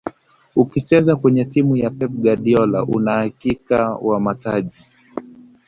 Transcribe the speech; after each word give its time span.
ukicheza 0.55 1.15
kwenye 1.15 1.45
timu 1.45 1.77
ya 1.77 1.89
pep 1.89 2.11
guardiola 2.11 2.83
una 2.83 3.11
uhakika 3.13 3.89
wa 3.95 4.19
mataji 4.19 4.85